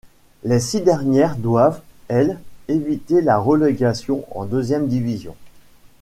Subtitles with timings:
[0.43, 5.35] Les six dernières doivent, elles, éviter la relégation en deuxième division.